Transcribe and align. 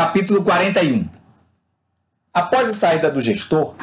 Capítulo 0.00 0.42
41 0.42 1.06
Após 2.32 2.70
a 2.70 2.72
saída 2.72 3.10
do 3.10 3.20
gestor, 3.20 3.74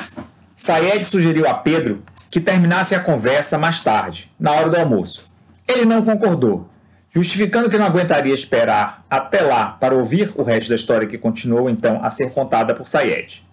Saed 0.55 1.05
sugeriu 1.05 1.47
a 1.47 1.53
Pedro 1.53 2.01
que 2.31 2.39
terminasse 2.39 2.95
a 2.95 2.99
conversa 2.99 3.55
mais 3.59 3.83
tarde, 3.83 4.31
na 4.39 4.51
hora 4.51 4.67
do 4.67 4.77
almoço. 4.77 5.31
Ele 5.67 5.85
não 5.85 6.03
concordou, 6.03 6.67
justificando 7.13 7.69
que 7.69 7.77
não 7.77 7.85
aguentaria 7.85 8.33
esperar 8.33 9.05
até 9.07 9.41
lá 9.41 9.73
para 9.73 9.93
ouvir 9.93 10.31
o 10.33 10.41
resto 10.41 10.69
da 10.69 10.75
história 10.75 11.07
que 11.07 11.19
continuou 11.19 11.69
então 11.69 12.03
a 12.03 12.09
ser 12.09 12.31
contada 12.31 12.73
por 12.73 12.87
Saed. 12.87 13.43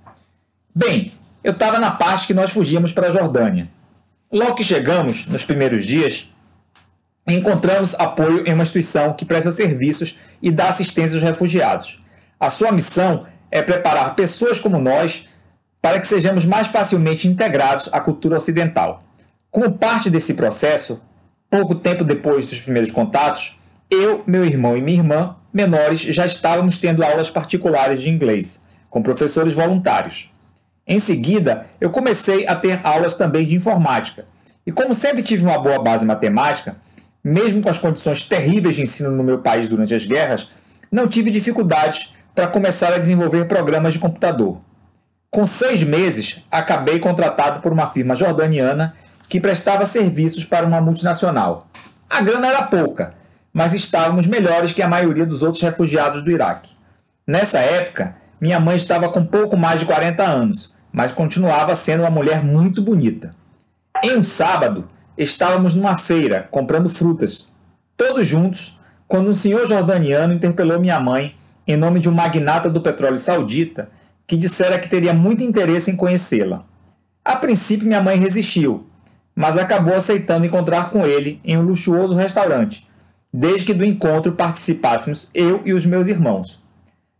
Bem, 0.75 1.13
eu 1.45 1.53
estava 1.53 1.79
na 1.79 1.91
parte 1.91 2.29
que 2.29 2.33
nós 2.33 2.51
fugíamos 2.51 2.93
para 2.95 3.09
a 3.09 3.11
Jordânia. 3.11 3.69
Logo 4.33 4.55
que 4.55 4.65
chegamos, 4.65 5.27
nos 5.27 5.45
primeiros 5.45 5.85
dias, 5.85 6.33
encontramos 7.29 7.95
apoio 8.01 8.43
em 8.49 8.55
uma 8.55 8.63
instituição 8.63 9.13
que 9.13 9.27
presta 9.27 9.51
serviços 9.51 10.19
e 10.41 10.51
dá 10.51 10.71
assistência 10.71 11.19
aos 11.19 11.23
refugiados. 11.23 12.03
A 12.39 12.51
sua 12.51 12.73
missão 12.73 13.27
é 13.51 13.63
preparar 13.63 14.15
pessoas 14.15 14.59
como 14.59 14.79
nós 14.79 15.29
para 15.81 16.01
que 16.01 16.09
sejamos 16.09 16.45
mais 16.45 16.67
facilmente 16.67 17.29
integrados 17.29 17.89
à 17.93 18.01
cultura 18.01 18.37
ocidental. 18.37 19.03
Como 19.51 19.79
parte 19.79 20.11
desse 20.11 20.35
processo, 20.35 21.01
pouco 21.49 21.75
tempo 21.75 22.03
depois 22.03 22.47
dos 22.47 22.61
primeiros 22.61 22.91
contatos, 22.91 23.61
eu, 23.91 24.25
meu 24.27 24.45
irmão 24.45 24.77
e 24.77 24.83
minha 24.83 24.99
irmã, 24.99 25.37
menores, 25.53 26.01
já 26.01 26.27
estávamos 26.27 26.79
tendo 26.79 27.05
aulas 27.05 27.31
particulares 27.31 28.03
de 28.03 28.11
inglês, 28.11 28.65
com 28.91 29.03
professores 29.03 29.55
voluntários. 29.55 30.33
Em 30.87 30.99
seguida, 30.99 31.67
eu 31.81 31.91
comecei 31.91 32.47
a 32.47 32.57
ter 32.57 32.81
aulas 32.83 33.17
também 33.17 33.47
de 33.47 33.55
informática. 33.55 34.27
E 34.67 34.73
como 34.73 34.95
sempre 34.95 35.23
tive 35.23 35.45
uma 35.45 35.59
boa 35.59 35.79
base 35.79 36.05
matemática, 36.05 36.77
mesmo 37.23 37.63
com 37.63 37.69
as 37.69 37.79
condições 37.79 38.25
terríveis 38.25 38.77
de 38.77 38.83
ensino 38.83 39.11
no 39.11 39.23
meu 39.23 39.39
país 39.39 39.69
durante 39.69 39.95
as 39.95 40.05
guerras, 40.05 40.49
não 40.91 41.07
tive 41.07 41.31
dificuldades 41.31 42.15
para 42.35 42.47
começar 42.47 42.93
a 42.93 42.99
desenvolver 42.99 43.47
programas 43.47 43.93
de 43.93 43.99
computador. 43.99 44.61
Com 45.31 45.47
seis 45.47 45.83
meses, 45.83 46.45
acabei 46.51 46.99
contratado 46.99 47.61
por 47.61 47.73
uma 47.73 47.87
firma 47.87 48.15
jordaniana 48.15 48.95
que 49.29 49.41
prestava 49.41 49.87
serviços 49.87 50.45
para 50.45 50.67
uma 50.67 50.81
multinacional. 50.81 51.67
A 52.09 52.21
grana 52.21 52.49
era 52.49 52.63
pouca, 52.63 53.15
mas 53.53 53.73
estávamos 53.73 54.27
melhores 54.27 54.73
que 54.73 54.83
a 54.83 54.89
maioria 54.89 55.27
dos 55.27 55.43
outros 55.43 55.63
refugiados 55.63 56.23
do 56.23 56.31
Iraque. 56.31 56.75
Nessa 57.27 57.59
época, 57.59 58.17
minha 58.41 58.61
mãe 58.61 58.77
estava 58.77 59.09
com 59.09 59.25
pouco 59.25 59.57
mais 59.57 59.81
de 59.81 59.87
40 59.87 60.23
anos, 60.23 60.75
mas 60.93 61.13
continuava 61.13 61.75
sendo 61.75 62.03
uma 62.03 62.11
mulher 62.11 62.43
muito 62.43 62.83
bonita. 62.83 63.35
Em 64.03 64.17
um 64.17 64.25
sábado, 64.25 64.89
Estávamos 65.17 65.77
numa 65.77 65.97
feira 65.97 66.49
comprando 66.51 66.89
frutas, 66.89 67.53
todos 67.97 68.27
juntos, 68.27 68.81
quando 69.07 69.31
um 69.31 69.35
senhor 69.35 69.65
jordaniano 69.65 70.35
interpelou 70.35 70.81
minha 70.81 70.99
mãe 70.99 71.37
em 71.67 71.77
nome 71.77 72.01
de 72.01 72.09
um 72.09 72.13
magnata 72.13 72.69
do 72.69 72.81
petróleo 72.81 73.19
saudita 73.19 73.89
que 74.27 74.37
dissera 74.37 74.79
que 74.79 74.89
teria 74.89 75.13
muito 75.13 75.43
interesse 75.43 75.91
em 75.91 75.97
conhecê-la. 75.97 76.65
A 77.25 77.37
princípio, 77.37 77.87
minha 77.87 78.03
mãe 78.03 78.19
resistiu, 78.19 78.87
mas 79.35 79.57
acabou 79.57 79.95
aceitando 79.95 80.47
encontrar 80.47 80.91
com 80.91 81.07
ele 81.07 81.41
em 81.45 81.57
um 81.57 81.63
luxuoso 81.63 82.15
restaurante, 82.15 82.87
desde 83.33 83.67
que 83.67 83.75
do 83.75 83.85
encontro 83.85 84.33
participássemos 84.33 85.31
eu 85.35 85.63
e 85.65 85.73
os 85.73 85.85
meus 85.85 86.09
irmãos. 86.09 86.61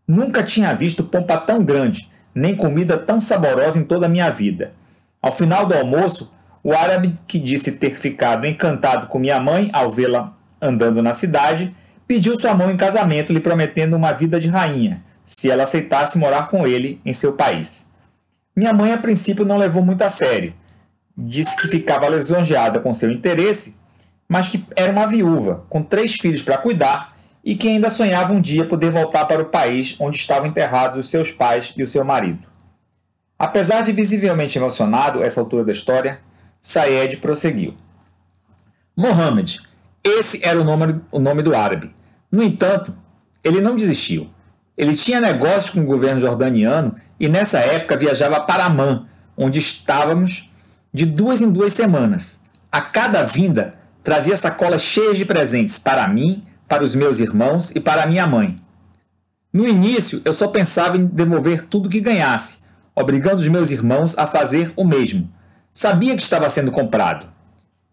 Nunca 0.07 0.43
tinha 0.43 0.73
visto 0.73 1.03
pompa 1.03 1.37
tão 1.37 1.63
grande, 1.63 2.09
nem 2.33 2.55
comida 2.55 2.97
tão 2.97 3.19
saborosa 3.19 3.79
em 3.79 3.83
toda 3.83 4.05
a 4.05 4.09
minha 4.09 4.29
vida. 4.29 4.73
Ao 5.21 5.31
final 5.31 5.65
do 5.65 5.73
almoço, 5.73 6.31
o 6.63 6.73
árabe, 6.73 7.15
que 7.27 7.39
disse 7.39 7.73
ter 7.73 7.91
ficado 7.91 8.45
encantado 8.45 9.07
com 9.07 9.19
minha 9.19 9.39
mãe 9.39 9.69
ao 9.73 9.89
vê-la 9.89 10.33
andando 10.61 11.01
na 11.01 11.13
cidade, 11.13 11.75
pediu 12.07 12.39
sua 12.39 12.53
mão 12.53 12.71
em 12.71 12.77
casamento, 12.77 13.33
lhe 13.33 13.39
prometendo 13.39 13.95
uma 13.95 14.11
vida 14.11 14.39
de 14.39 14.47
rainha, 14.47 15.03
se 15.23 15.49
ela 15.49 15.63
aceitasse 15.63 16.17
morar 16.17 16.47
com 16.49 16.67
ele 16.67 17.01
em 17.05 17.13
seu 17.13 17.33
país. 17.33 17.91
Minha 18.55 18.73
mãe, 18.73 18.93
a 18.93 18.97
princípio, 18.97 19.45
não 19.45 19.57
levou 19.57 19.83
muito 19.83 20.01
a 20.03 20.09
sério. 20.09 20.53
Disse 21.17 21.55
que 21.57 21.67
ficava 21.67 22.07
lisonjeada 22.07 22.79
com 22.79 22.93
seu 22.93 23.11
interesse, 23.11 23.77
mas 24.27 24.49
que 24.49 24.63
era 24.75 24.91
uma 24.91 25.07
viúva, 25.07 25.65
com 25.69 25.83
três 25.83 26.13
filhos 26.13 26.41
para 26.41 26.57
cuidar 26.57 27.15
e 27.43 27.55
que 27.55 27.67
ainda 27.67 27.89
sonhava 27.89 28.33
um 28.33 28.41
dia 28.41 28.65
poder 28.65 28.89
voltar 28.89 29.25
para 29.25 29.41
o 29.41 29.45
país 29.45 29.95
onde 29.99 30.17
estavam 30.17 30.47
enterrados 30.47 30.97
os 30.97 31.09
seus 31.09 31.31
pais 31.31 31.73
e 31.77 31.83
o 31.83 31.87
seu 31.87 32.03
marido. 32.03 32.47
Apesar 33.37 33.81
de 33.81 33.91
visivelmente 33.91 34.57
emocionado 34.57 35.23
essa 35.23 35.41
altura 35.41 35.63
da 35.63 35.71
história, 35.71 36.19
Sayed 36.59 37.17
prosseguiu. 37.17 37.75
Mohammed, 38.97 39.61
esse 40.05 40.45
era 40.45 40.61
o 40.61 40.63
nome, 40.63 41.01
o 41.11 41.19
nome 41.19 41.41
do 41.41 41.55
árabe. 41.55 41.91
No 42.31 42.43
entanto, 42.43 42.93
ele 43.43 43.59
não 43.59 43.75
desistiu. 43.75 44.29
Ele 44.77 44.95
tinha 44.95 45.19
negócios 45.19 45.71
com 45.71 45.81
o 45.81 45.85
governo 45.85 46.21
jordaniano 46.21 46.95
e 47.19 47.27
nessa 47.27 47.57
época 47.59 47.97
viajava 47.97 48.39
para 48.41 48.67
Amman, 48.67 49.05
onde 49.35 49.57
estávamos 49.57 50.51
de 50.93 51.05
duas 51.05 51.41
em 51.41 51.51
duas 51.51 51.73
semanas. 51.73 52.41
A 52.71 52.81
cada 52.81 53.23
vinda, 53.23 53.73
trazia 54.03 54.37
sacolas 54.37 54.81
cheias 54.81 55.17
de 55.17 55.25
presentes 55.25 55.79
para 55.79 56.07
mim, 56.07 56.43
para 56.67 56.83
os 56.83 56.93
meus 56.93 57.19
irmãos 57.19 57.75
e 57.75 57.79
para 57.79 58.05
minha 58.05 58.27
mãe. 58.27 58.59
No 59.51 59.67
início, 59.67 60.21
eu 60.23 60.33
só 60.33 60.49
pensava 60.49 60.97
em 60.97 61.05
devolver 61.05 61.65
tudo 61.67 61.89
que 61.89 62.01
ganhasse, 62.01 62.59
obrigando 62.93 63.37
os 63.37 63.47
meus 63.47 63.71
irmãos 63.71 64.17
a 64.17 64.27
fazer 64.27 64.71
o 64.75 64.83
mesmo. 64.83 65.29
Sabia 65.73 66.15
que 66.15 66.21
estava 66.21 66.49
sendo 66.49 66.71
comprado. 66.71 67.25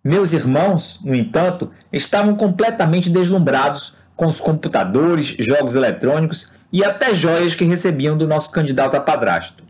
Meus 0.04 0.32
irmãos, 0.32 0.98
no 1.04 1.14
entanto, 1.14 1.70
estavam 1.92 2.34
completamente 2.34 3.08
deslumbrados 3.08 3.96
com 4.16 4.26
os 4.26 4.40
computadores, 4.40 5.26
jogos 5.38 5.76
eletrônicos 5.76 6.52
e 6.72 6.84
até 6.84 7.14
joias 7.14 7.54
que 7.54 7.64
recebiam 7.64 8.18
do 8.18 8.26
nosso 8.26 8.50
candidato 8.50 8.96
a 8.96 9.00
padrasto. 9.00 9.62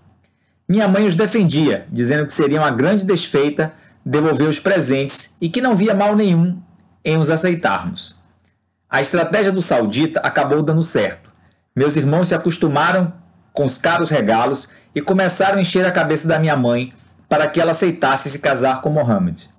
Minha 0.66 0.88
mãe 0.88 1.06
os 1.06 1.16
defendia, 1.16 1.86
dizendo 1.90 2.26
que 2.26 2.32
seria 2.32 2.60
uma 2.60 2.70
grande 2.70 3.04
desfeita 3.04 3.74
devolver 4.04 4.48
os 4.48 4.58
presentes 4.58 5.36
e 5.40 5.50
que 5.50 5.60
não 5.60 5.76
via 5.76 5.94
mal 5.94 6.16
nenhum 6.16 6.58
em 7.04 7.18
os 7.18 7.28
aceitarmos. 7.28 8.20
A 8.88 9.00
estratégia 9.00 9.52
do 9.52 9.60
saudita 9.60 10.20
acabou 10.20 10.62
dando 10.62 10.82
certo. 10.82 11.30
Meus 11.76 11.96
irmãos 11.96 12.28
se 12.28 12.34
acostumaram 12.34 13.12
com 13.52 13.66
os 13.66 13.76
caros 13.76 14.08
regalos 14.08 14.70
e 14.94 15.00
começaram 15.02 15.58
a 15.58 15.60
encher 15.60 15.84
a 15.84 15.90
cabeça 15.90 16.26
da 16.26 16.38
minha 16.38 16.56
mãe 16.56 16.92
para 17.28 17.46
que 17.46 17.60
ela 17.60 17.72
aceitasse 17.72 18.30
se 18.30 18.38
casar 18.38 18.80
com 18.80 18.90
Mohammed. 18.90 19.51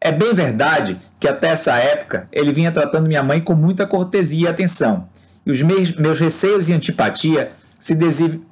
É 0.00 0.12
bem 0.12 0.32
verdade 0.32 0.98
que 1.18 1.26
até 1.26 1.48
essa 1.48 1.76
época 1.76 2.28
ele 2.32 2.52
vinha 2.52 2.70
tratando 2.70 3.08
minha 3.08 3.22
mãe 3.22 3.40
com 3.40 3.54
muita 3.54 3.86
cortesia 3.86 4.48
e 4.48 4.50
atenção, 4.50 5.08
e 5.44 5.50
os 5.50 5.62
meus, 5.62 5.96
meus 5.96 6.20
receios 6.20 6.68
e 6.68 6.72
antipatia 6.72 7.50
se, 7.80 7.96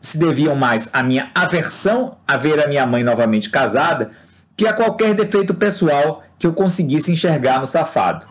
se 0.01 0.19
deviam 0.19 0.57
mais 0.57 0.89
à 0.93 1.03
minha 1.03 1.31
aversão 1.34 2.17
a 2.27 2.37
ver 2.37 2.62
a 2.62 2.69
minha 2.69 2.87
mãe 2.87 3.03
novamente 3.03 3.51
casada 3.51 4.11
que 4.57 4.67
a 4.67 4.73
qualquer 4.73 5.15
defeito 5.15 5.55
pessoal 5.55 6.23
que 6.39 6.47
eu 6.47 6.53
conseguisse 6.53 7.12
enxergar 7.12 7.61
no 7.61 7.67
safado. 7.67 8.27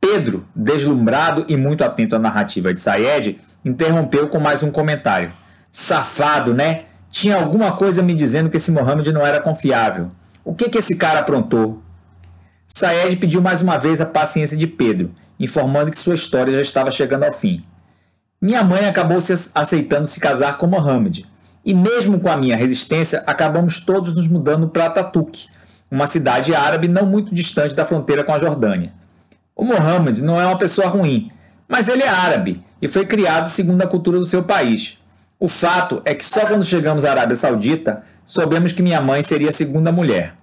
Pedro, 0.00 0.46
deslumbrado 0.54 1.44
e 1.48 1.56
muito 1.56 1.84
atento 1.84 2.16
à 2.16 2.18
narrativa 2.18 2.72
de 2.72 2.80
Sayed, 2.80 3.40
interrompeu 3.64 4.28
com 4.28 4.38
mais 4.38 4.62
um 4.62 4.70
comentário. 4.70 5.32
Safado, 5.70 6.54
né? 6.54 6.84
Tinha 7.10 7.36
alguma 7.36 7.72
coisa 7.72 8.02
me 8.02 8.14
dizendo 8.14 8.48
que 8.48 8.56
esse 8.56 8.70
Mohammed 8.70 9.12
não 9.12 9.26
era 9.26 9.40
confiável. 9.40 10.08
O 10.44 10.54
que, 10.54 10.68
que 10.68 10.78
esse 10.78 10.96
cara 10.96 11.20
aprontou? 11.20 11.82
Saed 12.72 13.16
pediu 13.16 13.42
mais 13.42 13.60
uma 13.60 13.76
vez 13.76 14.00
a 14.00 14.06
paciência 14.06 14.56
de 14.56 14.66
Pedro, 14.66 15.10
informando 15.38 15.90
que 15.90 15.98
sua 15.98 16.14
história 16.14 16.52
já 16.52 16.60
estava 16.60 16.90
chegando 16.90 17.24
ao 17.24 17.32
fim. 17.32 17.64
Minha 18.40 18.62
mãe 18.62 18.86
acabou 18.86 19.20
se 19.20 19.34
aceitando 19.54 20.06
se 20.06 20.20
casar 20.20 20.56
com 20.56 20.66
Mohammed, 20.66 21.26
e 21.64 21.74
mesmo 21.74 22.20
com 22.20 22.30
a 22.30 22.36
minha 22.36 22.56
resistência, 22.56 23.22
acabamos 23.26 23.80
todos 23.80 24.14
nos 24.14 24.28
mudando 24.28 24.68
para 24.68 24.86
Ataturk, 24.86 25.48
uma 25.90 26.06
cidade 26.06 26.54
árabe 26.54 26.88
não 26.88 27.04
muito 27.04 27.34
distante 27.34 27.74
da 27.74 27.84
fronteira 27.84 28.24
com 28.24 28.32
a 28.32 28.38
Jordânia. 28.38 28.92
O 29.54 29.64
Mohammed 29.64 30.22
não 30.22 30.40
é 30.40 30.46
uma 30.46 30.56
pessoa 30.56 30.86
ruim, 30.86 31.30
mas 31.68 31.88
ele 31.88 32.04
é 32.04 32.08
árabe 32.08 32.60
e 32.80 32.88
foi 32.88 33.04
criado 33.04 33.48
segundo 33.48 33.82
a 33.82 33.86
cultura 33.86 34.18
do 34.18 34.24
seu 34.24 34.44
país, 34.44 35.00
o 35.40 35.48
fato 35.48 36.02
é 36.04 36.14
que 36.14 36.24
só 36.24 36.46
quando 36.46 36.62
chegamos 36.62 37.02
à 37.02 37.10
Arábia 37.10 37.34
Saudita 37.34 38.04
soubemos 38.26 38.72
que 38.72 38.82
minha 38.82 39.00
mãe 39.00 39.22
seria 39.22 39.48
a 39.48 39.52
segunda 39.52 39.90
mulher. 39.90 40.34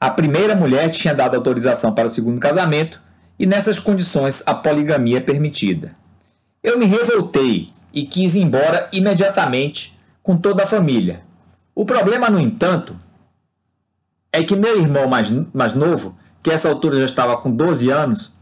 A 0.00 0.08
primeira 0.08 0.56
mulher 0.56 0.88
tinha 0.88 1.14
dado 1.14 1.34
autorização 1.34 1.92
para 1.92 2.06
o 2.06 2.10
segundo 2.10 2.40
casamento 2.40 2.98
e 3.38 3.44
nessas 3.44 3.78
condições 3.78 4.42
a 4.46 4.54
poligamia 4.54 5.18
é 5.18 5.20
permitida. 5.20 5.94
Eu 6.62 6.78
me 6.78 6.86
revoltei 6.86 7.68
e 7.92 8.04
quis 8.04 8.34
ir 8.34 8.40
embora 8.40 8.88
imediatamente 8.92 10.00
com 10.22 10.38
toda 10.38 10.62
a 10.62 10.66
família. 10.66 11.20
O 11.74 11.84
problema, 11.84 12.30
no 12.30 12.40
entanto, 12.40 12.96
é 14.32 14.42
que 14.42 14.56
meu 14.56 14.80
irmão 14.80 15.06
mais, 15.06 15.30
mais 15.52 15.74
novo, 15.74 16.18
que 16.42 16.50
essa 16.50 16.70
altura 16.70 16.98
já 16.98 17.04
estava 17.04 17.36
com 17.36 17.50
12 17.50 17.90
anos, 17.90 18.32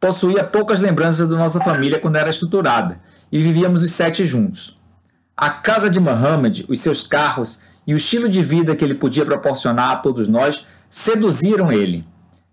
possuía 0.00 0.42
poucas 0.42 0.80
lembranças 0.80 1.28
da 1.28 1.36
nossa 1.36 1.60
família 1.60 2.00
quando 2.00 2.16
era 2.16 2.30
estruturada 2.30 2.96
e 3.30 3.40
vivíamos 3.40 3.84
os 3.84 3.92
sete 3.92 4.24
juntos. 4.24 4.80
A 5.36 5.50
casa 5.50 5.88
de 5.88 6.00
Muhammad, 6.00 6.64
os 6.68 6.80
seus 6.80 7.06
carros 7.06 7.60
e 7.86 7.94
o 7.94 7.96
estilo 7.96 8.28
de 8.28 8.42
vida 8.42 8.74
que 8.74 8.84
ele 8.84 8.94
podia 8.94 9.24
proporcionar 9.24 9.90
a 9.92 9.96
todos 9.96 10.26
nós 10.26 10.66
seduziram 10.94 11.72
ele. 11.72 12.06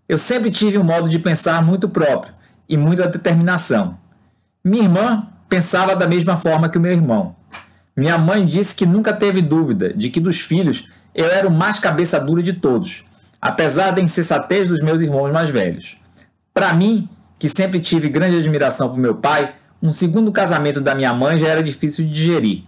Eu 0.09 0.17
sempre 0.17 0.49
tive 0.49 0.75
um 0.79 0.83
modo 0.83 1.07
de 1.07 1.19
pensar 1.19 1.63
muito 1.63 1.88
próprio 1.88 2.33
e 2.67 2.75
muita 2.75 3.07
determinação. 3.07 3.99
Minha 4.63 4.85
irmã, 4.85 5.27
pensava 5.47 5.95
da 5.95 6.07
mesma 6.07 6.35
forma 6.35 6.67
que 6.67 6.79
o 6.79 6.81
meu 6.81 6.91
irmão. 6.91 7.35
Minha 7.95 8.17
mãe 8.17 8.43
disse 8.43 8.75
que 8.75 8.83
nunca 8.83 9.13
teve 9.13 9.43
dúvida 9.43 9.93
de 9.93 10.09
que 10.09 10.19
dos 10.19 10.41
filhos 10.41 10.89
eu 11.13 11.27
era 11.27 11.47
o 11.47 11.51
mais 11.51 11.77
cabeça 11.77 12.19
dura 12.19 12.41
de 12.41 12.53
todos, 12.53 13.05
apesar 13.39 13.91
da 13.91 14.01
insensatez 14.01 14.67
dos 14.67 14.79
meus 14.79 15.01
irmãos 15.01 15.31
mais 15.31 15.51
velhos. 15.51 15.99
Para 16.51 16.73
mim, 16.73 17.07
que 17.37 17.47
sempre 17.47 17.79
tive 17.79 18.09
grande 18.09 18.37
admiração 18.37 18.89
por 18.89 18.97
meu 18.97 19.13
pai, 19.13 19.53
um 19.83 19.91
segundo 19.91 20.31
casamento 20.31 20.81
da 20.81 20.95
minha 20.95 21.13
mãe 21.13 21.37
já 21.37 21.47
era 21.47 21.61
difícil 21.61 22.05
de 22.05 22.11
digerir. 22.11 22.63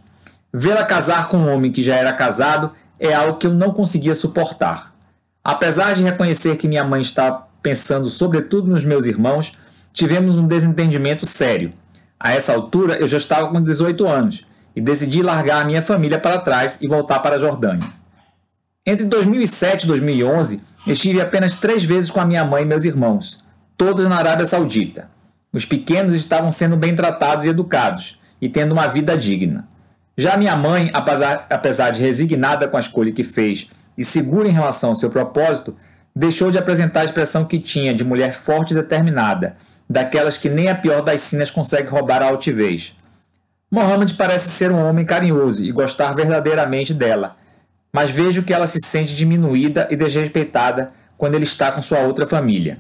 Vê-la 0.53 0.85
casar 0.85 1.29
com 1.29 1.37
um 1.37 1.51
homem 1.51 1.71
que 1.71 1.81
já 1.81 1.95
era 1.95 2.13
casado 2.13 2.71
é 2.99 3.11
algo 3.11 3.39
que 3.39 3.47
eu 3.47 3.53
não 3.55 3.73
conseguia 3.73 4.13
suportar. 4.13 4.92
Apesar 5.43 5.93
de 5.93 6.03
reconhecer 6.03 6.55
que 6.55 6.67
minha 6.67 6.85
mãe 6.85 7.01
está 7.01 7.47
pensando 7.61 8.07
sobretudo 8.07 8.69
nos 8.69 8.85
meus 8.85 9.05
irmãos, 9.05 9.57
tivemos 9.91 10.37
um 10.37 10.47
desentendimento 10.47 11.25
sério. 11.25 11.71
A 12.19 12.31
essa 12.31 12.53
altura 12.53 12.95
eu 12.95 13.07
já 13.07 13.17
estava 13.17 13.49
com 13.49 13.61
18 13.61 14.07
anos 14.07 14.47
e 14.73 14.79
decidi 14.79 15.21
largar 15.21 15.61
a 15.61 15.65
minha 15.65 15.81
família 15.81 16.17
para 16.17 16.39
trás 16.39 16.81
e 16.81 16.87
voltar 16.87 17.19
para 17.19 17.35
a 17.35 17.39
Jordânia. 17.39 17.87
Entre 18.85 19.05
2007 19.05 19.83
e 19.83 19.87
2011, 19.87 20.63
estive 20.87 21.19
apenas 21.19 21.57
três 21.57 21.83
vezes 21.83 22.09
com 22.09 22.21
a 22.21 22.25
minha 22.25 22.45
mãe 22.45 22.63
e 22.63 22.65
meus 22.65 22.85
irmãos, 22.85 23.43
todos 23.77 24.07
na 24.07 24.17
Arábia 24.17 24.45
Saudita. 24.45 25.09
Os 25.51 25.65
pequenos 25.65 26.15
estavam 26.15 26.51
sendo 26.51 26.77
bem 26.77 26.95
tratados 26.95 27.45
e 27.45 27.49
educados 27.49 28.19
e 28.41 28.49
tendo 28.49 28.71
uma 28.71 28.87
vida 28.87 29.17
digna. 29.17 29.67
Já 30.17 30.37
minha 30.37 30.55
mãe, 30.55 30.89
apesar, 30.93 31.47
apesar 31.49 31.91
de 31.91 32.01
resignada 32.01 32.67
com 32.67 32.77
a 32.77 32.79
escolha 32.79 33.11
que 33.11 33.23
fez 33.23 33.69
e 33.97 34.03
segura 34.03 34.47
em 34.47 34.51
relação 34.51 34.91
ao 34.91 34.95
seu 34.95 35.09
propósito, 35.09 35.75
deixou 36.15 36.51
de 36.51 36.57
apresentar 36.57 37.01
a 37.01 37.05
expressão 37.05 37.45
que 37.45 37.59
tinha 37.59 37.93
de 37.93 38.03
mulher 38.03 38.33
forte 38.33 38.71
e 38.71 38.75
determinada, 38.75 39.53
daquelas 39.89 40.37
que 40.37 40.49
nem 40.49 40.69
a 40.69 40.75
pior 40.75 41.01
das 41.01 41.21
sinas 41.21 41.51
consegue 41.51 41.89
roubar 41.89 42.21
a 42.21 42.27
altivez. 42.27 42.95
Mohammed 43.71 44.13
parece 44.13 44.49
ser 44.49 44.71
um 44.71 44.83
homem 44.83 45.05
carinhoso 45.05 45.63
e 45.63 45.71
gostar 45.71 46.13
verdadeiramente 46.13 46.93
dela, 46.93 47.35
mas 47.91 48.09
vejo 48.09 48.43
que 48.43 48.53
ela 48.53 48.67
se 48.67 48.79
sente 48.83 49.15
diminuída 49.15 49.87
e 49.89 49.95
desrespeitada 49.95 50.91
quando 51.17 51.35
ele 51.35 51.43
está 51.43 51.71
com 51.71 51.81
sua 51.81 51.99
outra 51.99 52.27
família. 52.27 52.77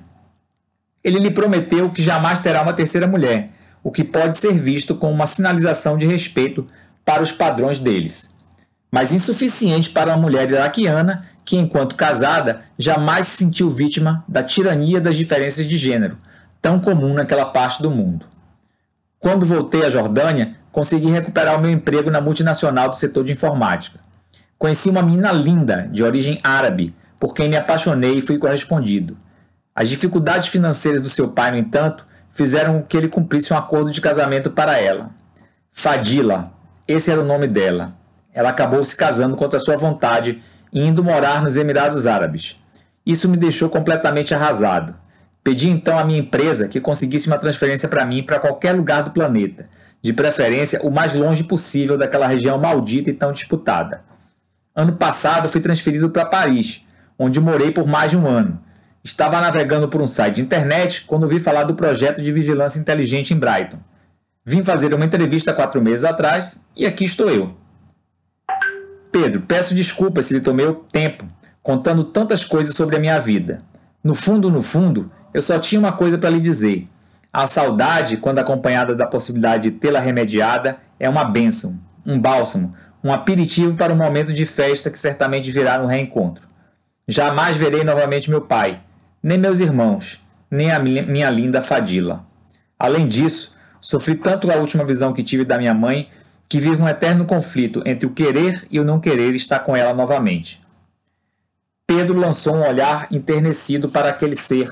Ele 1.03 1.19
lhe 1.19 1.31
prometeu 1.31 1.89
que 1.89 2.01
jamais 2.01 2.39
terá 2.39 2.61
uma 2.61 2.73
terceira 2.73 3.07
mulher, 3.07 3.49
o 3.83 3.91
que 3.91 4.03
pode 4.03 4.37
ser 4.37 4.53
visto 4.53 4.95
como 4.95 5.11
uma 5.11 5.25
sinalização 5.25 5.97
de 5.97 6.05
respeito 6.05 6.65
para 7.03 7.21
os 7.21 7.31
padrões 7.31 7.79
deles, 7.79 8.32
mas 8.93 9.11
insuficiente 9.11 9.89
para 9.89 10.11
uma 10.11 10.21
mulher 10.21 10.51
iraquiana 10.51 11.25
que, 11.43 11.57
enquanto 11.57 11.95
casada, 11.95 12.61
jamais 12.77 13.25
se 13.25 13.37
sentiu 13.37 13.67
vítima 13.67 14.23
da 14.29 14.43
tirania 14.43 15.01
das 15.01 15.15
diferenças 15.15 15.65
de 15.65 15.79
gênero, 15.79 16.15
tão 16.61 16.79
comum 16.79 17.11
naquela 17.11 17.45
parte 17.45 17.81
do 17.81 17.89
mundo. 17.89 18.23
Quando 19.19 19.47
voltei 19.47 19.83
à 19.83 19.89
Jordânia, 19.89 20.53
consegui 20.71 21.09
recuperar 21.09 21.57
o 21.57 21.59
meu 21.59 21.71
emprego 21.71 22.11
na 22.11 22.21
multinacional 22.21 22.87
do 22.87 22.95
setor 22.95 23.23
de 23.23 23.31
informática. 23.31 23.99
Conheci 24.59 24.91
uma 24.91 25.01
menina 25.01 25.31
linda, 25.31 25.89
de 25.91 26.03
origem 26.03 26.39
árabe, 26.43 26.93
por 27.19 27.33
quem 27.33 27.49
me 27.49 27.57
apaixonei 27.57 28.19
e 28.19 28.21
fui 28.21 28.37
correspondido. 28.37 29.17
As 29.73 29.89
dificuldades 29.89 30.49
financeiras 30.49 31.01
do 31.01 31.09
seu 31.09 31.29
pai, 31.29 31.49
no 31.49 31.57
entanto, 31.57 32.05
fizeram 32.29 32.73
com 32.73 32.85
que 32.85 32.95
ele 32.95 33.07
cumprisse 33.07 33.51
um 33.53 33.57
acordo 33.57 33.89
de 33.89 33.99
casamento 33.99 34.51
para 34.51 34.79
ela. 34.79 35.09
Fadila, 35.71 36.53
esse 36.87 37.09
era 37.09 37.21
o 37.21 37.25
nome 37.25 37.47
dela. 37.47 38.02
Ela 38.33 38.49
acabou 38.49 38.83
se 38.83 38.95
casando 38.95 39.35
contra 39.35 39.59
sua 39.59 39.77
vontade 39.77 40.41
e 40.71 40.81
indo 40.81 41.03
morar 41.03 41.43
nos 41.43 41.55
Emirados 41.55 42.07
Árabes. 42.07 42.57
Isso 43.05 43.29
me 43.29 43.37
deixou 43.37 43.69
completamente 43.69 44.33
arrasado. 44.33 44.95
Pedi 45.43 45.69
então 45.69 45.99
à 45.99 46.05
minha 46.05 46.19
empresa 46.19 46.67
que 46.67 46.79
conseguisse 46.79 47.27
uma 47.27 47.37
transferência 47.37 47.89
para 47.89 48.05
mim 48.05 48.23
para 48.23 48.39
qualquer 48.39 48.71
lugar 48.71 49.03
do 49.03 49.11
planeta, 49.11 49.67
de 50.01 50.13
preferência 50.13 50.81
o 50.83 50.89
mais 50.89 51.13
longe 51.13 51.43
possível 51.43 51.97
daquela 51.97 52.27
região 52.27 52.57
maldita 52.57 53.09
e 53.09 53.13
tão 53.13 53.31
disputada. 53.31 54.01
Ano 54.75 54.93
passado 54.93 55.49
fui 55.49 55.61
transferido 55.61 56.09
para 56.09 56.25
Paris, 56.25 56.87
onde 57.19 57.39
morei 57.39 57.71
por 57.71 57.85
mais 57.85 58.11
de 58.11 58.17
um 58.17 58.25
ano. 58.25 58.59
Estava 59.03 59.41
navegando 59.41 59.89
por 59.89 60.01
um 60.01 60.07
site 60.07 60.35
de 60.35 60.41
internet 60.41 61.03
quando 61.05 61.27
vi 61.27 61.39
falar 61.39 61.63
do 61.63 61.75
projeto 61.75 62.21
de 62.21 62.31
vigilância 62.31 62.79
inteligente 62.79 63.33
em 63.33 63.37
Brighton. 63.37 63.77
Vim 64.45 64.63
fazer 64.63 64.93
uma 64.93 65.05
entrevista 65.05 65.53
quatro 65.53 65.81
meses 65.81 66.05
atrás 66.05 66.65
e 66.75 66.85
aqui 66.85 67.03
estou 67.03 67.29
eu. 67.29 67.62
Pedro, 69.13 69.41
peço 69.41 69.75
desculpas 69.75 70.25
se 70.25 70.33
lhe 70.33 70.41
tomei 70.41 70.65
o 70.65 70.73
tempo 70.73 71.23
contando 71.61 72.03
tantas 72.03 72.43
coisas 72.43 72.75
sobre 72.75 72.95
a 72.95 72.99
minha 72.99 73.19
vida. 73.19 73.61
No 74.03 74.15
fundo, 74.15 74.49
no 74.49 74.61
fundo, 74.61 75.09
eu 75.33 75.41
só 75.41 75.59
tinha 75.59 75.79
uma 75.79 75.91
coisa 75.91 76.17
para 76.17 76.31
lhe 76.31 76.39
dizer. 76.39 76.87
A 77.31 77.45
saudade, 77.45 78.17
quando 78.17 78.39
acompanhada 78.39 78.95
da 78.95 79.05
possibilidade 79.05 79.69
de 79.69 79.77
tê-la 79.77 79.99
remediada, 79.99 80.77
é 80.99 81.07
uma 81.07 81.23
bênção, 81.23 81.79
um 82.03 82.19
bálsamo, 82.19 82.73
um 83.03 83.13
aperitivo 83.13 83.75
para 83.75 83.93
um 83.93 83.97
momento 83.97 84.33
de 84.33 84.47
festa 84.47 84.89
que 84.89 84.97
certamente 84.97 85.51
virá 85.51 85.77
no 85.77 85.85
reencontro. 85.85 86.47
Jamais 87.07 87.55
verei 87.55 87.83
novamente 87.83 88.31
meu 88.31 88.41
pai, 88.41 88.81
nem 89.21 89.37
meus 89.37 89.59
irmãos, 89.59 90.23
nem 90.49 90.71
a 90.71 90.79
minha, 90.79 91.29
linda 91.29 91.61
Fadila. 91.61 92.25
Além 92.79 93.07
disso, 93.07 93.53
Sofri 93.83 94.15
tanto 94.15 94.49
a 94.49 94.55
última 94.55 94.85
visão 94.85 95.11
que 95.11 95.21
tive 95.21 95.43
da 95.43 95.57
minha 95.57 95.73
mãe 95.73 96.07
que 96.53 96.59
vivo 96.59 96.83
um 96.83 96.87
eterno 96.87 97.25
conflito 97.25 97.81
entre 97.83 98.05
o 98.05 98.11
querer 98.11 98.67
e 98.69 98.79
o 98.79 98.85
não 98.85 98.99
querer 98.99 99.33
estar 99.33 99.57
com 99.61 99.75
ela 99.75 99.91
novamente. 99.91 100.61
Pedro 101.87 102.15
lançou 102.15 102.55
um 102.55 102.63
olhar 102.63 103.07
enternecido 103.11 103.89
para 103.89 104.09
aquele 104.09 104.35
ser 104.35 104.71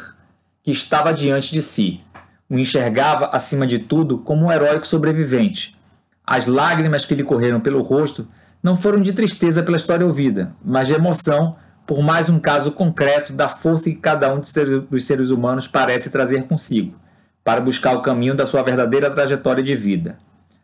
que 0.62 0.70
estava 0.70 1.12
diante 1.12 1.52
de 1.52 1.60
si. 1.60 2.00
O 2.48 2.56
enxergava, 2.56 3.32
acima 3.34 3.66
de 3.66 3.80
tudo, 3.80 4.20
como 4.20 4.46
um 4.46 4.52
heróico 4.52 4.86
sobrevivente. 4.86 5.76
As 6.24 6.46
lágrimas 6.46 7.04
que 7.04 7.16
lhe 7.16 7.24
correram 7.24 7.60
pelo 7.60 7.82
rosto 7.82 8.28
não 8.62 8.78
foram 8.78 9.02
de 9.02 9.12
tristeza 9.12 9.64
pela 9.64 9.78
história 9.78 10.06
ouvida, 10.06 10.56
mas 10.64 10.88
de 10.88 10.94
emoção 10.94 11.56
por 11.88 12.04
mais 12.04 12.30
um 12.30 12.40
caso 12.40 12.74
concreto 12.74 13.34
da 13.34 13.50
força 13.50 13.90
que 13.90 13.96
cada 13.96 14.32
um 14.32 14.40
dos 14.40 15.04
seres 15.04 15.32
humanos 15.32 15.68
parece 15.68 16.12
trazer 16.12 16.44
consigo 16.44 16.96
para 17.44 17.60
buscar 17.60 17.96
o 17.96 18.04
caminho 18.04 18.36
da 18.36 18.46
sua 18.46 18.62
verdadeira 18.62 19.10
trajetória 19.10 19.64
de 19.64 19.76
vida. 19.76 20.16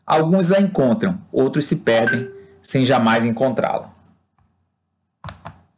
Alguns 0.07 0.53
a 0.53 0.61
encontram, 0.61 1.19
outros 1.33 1.65
se 1.65 1.77
perdem 1.77 2.31
sem 2.61 2.85
jamais 2.85 3.25
encontrá-la. 3.25 3.96